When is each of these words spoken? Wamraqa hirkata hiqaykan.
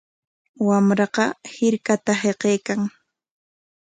Wamraqa 0.67 1.25
hirkata 1.53 2.11
hiqaykan. 2.23 2.81